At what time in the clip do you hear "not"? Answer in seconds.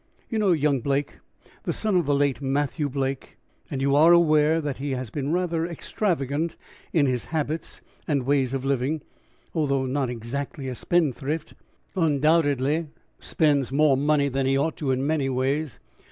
9.85-10.09